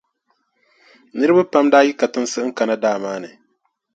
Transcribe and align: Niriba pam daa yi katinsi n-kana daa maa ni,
Niriba 1.15 1.43
pam 1.51 1.65
daa 1.71 1.85
yi 1.87 1.93
katinsi 1.99 2.37
n-kana 2.47 2.75
daa 2.83 2.97
maa 3.03 3.19
ni, 3.23 3.29